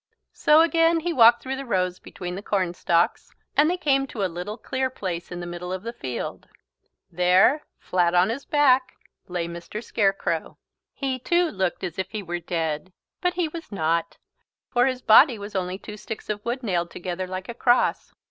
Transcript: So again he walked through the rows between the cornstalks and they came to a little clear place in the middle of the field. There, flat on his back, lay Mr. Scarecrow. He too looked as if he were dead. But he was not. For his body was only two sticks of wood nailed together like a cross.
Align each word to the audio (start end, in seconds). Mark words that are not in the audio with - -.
So 0.33 0.61
again 0.61 1.01
he 1.01 1.13
walked 1.13 1.43
through 1.43 1.57
the 1.57 1.63
rows 1.67 1.99
between 1.99 2.33
the 2.33 2.41
cornstalks 2.41 3.35
and 3.55 3.69
they 3.69 3.77
came 3.77 4.07
to 4.07 4.23
a 4.25 4.25
little 4.33 4.57
clear 4.57 4.89
place 4.89 5.31
in 5.31 5.39
the 5.41 5.45
middle 5.45 5.71
of 5.71 5.83
the 5.83 5.93
field. 5.93 6.47
There, 7.11 7.61
flat 7.77 8.15
on 8.15 8.29
his 8.29 8.43
back, 8.43 8.97
lay 9.27 9.47
Mr. 9.47 9.83
Scarecrow. 9.83 10.57
He 10.95 11.19
too 11.19 11.49
looked 11.51 11.83
as 11.83 11.99
if 11.99 12.09
he 12.09 12.23
were 12.23 12.39
dead. 12.39 12.91
But 13.21 13.35
he 13.35 13.47
was 13.47 13.71
not. 13.71 14.17
For 14.71 14.87
his 14.87 15.03
body 15.03 15.37
was 15.37 15.55
only 15.55 15.77
two 15.77 15.97
sticks 15.97 16.31
of 16.31 16.43
wood 16.43 16.63
nailed 16.63 16.89
together 16.89 17.27
like 17.27 17.47
a 17.47 17.53
cross. 17.53 18.15